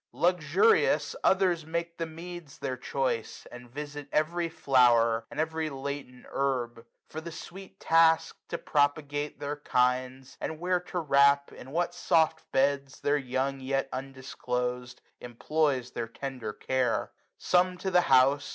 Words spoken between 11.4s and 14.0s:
In what soft beds, their young yet